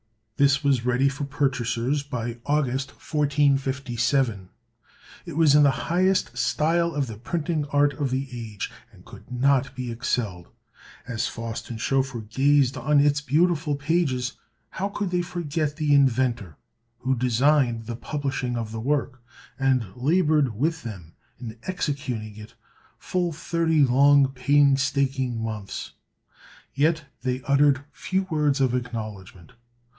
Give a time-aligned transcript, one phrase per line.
[0.37, 4.49] This was ready for purchasers by August 1457.
[5.27, 9.31] It was in the highest style of the printing art of the age, and could
[9.31, 10.47] not be excelled.
[11.07, 14.33] As Faust and Schoeffer gazed on its beautiful pages,
[14.71, 16.57] how could they forget the inventor
[17.01, 19.21] who designed the publishing of the work,
[19.59, 22.55] and labored with them in executing it
[22.97, 25.91] full thirty long painstaking months!
[26.73, 29.51] Yet they uttered few words of acknowledgment.